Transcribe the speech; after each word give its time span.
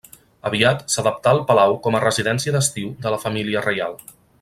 Aviat 0.49 0.79
s'adaptà 0.93 1.35
el 1.37 1.41
palau 1.51 1.77
com 1.85 1.99
a 1.99 2.03
residència 2.07 2.57
d'estiu 2.59 2.91
de 3.05 3.17
la 3.17 3.25
família 3.29 3.67
reial. 3.71 3.99